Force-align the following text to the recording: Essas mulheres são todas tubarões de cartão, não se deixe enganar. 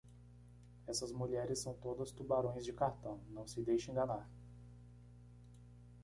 Essas 0.87 1.11
mulheres 1.11 1.59
são 1.59 1.75
todas 1.75 2.11
tubarões 2.11 2.65
de 2.65 2.73
cartão, 2.73 3.19
não 3.29 3.45
se 3.45 3.61
deixe 3.61 3.91
enganar. 3.91 4.27